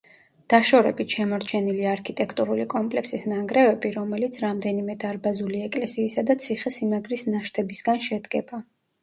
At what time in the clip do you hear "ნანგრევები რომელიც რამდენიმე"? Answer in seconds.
3.33-4.97